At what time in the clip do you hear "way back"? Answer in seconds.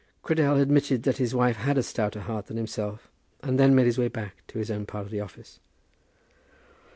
3.99-4.37